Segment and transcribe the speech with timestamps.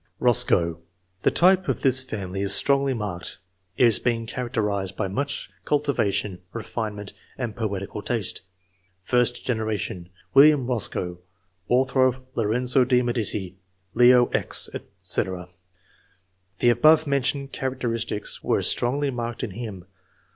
[0.19, 0.79] EosooE.—
[1.23, 3.37] ^The type of this family is strongly marked;
[3.77, 8.41] it has been characterized by much cul tivation, refinement, and poetical taste.
[9.03, 11.19] First generation.— WiUiam Eoscoe,
[11.69, 13.57] author of "Lorenzo di Medici,''"
[14.01, 14.71] Leo X."
[15.03, 15.21] &c.
[16.57, 19.85] The above mentioned characteristics were strongly marked in him.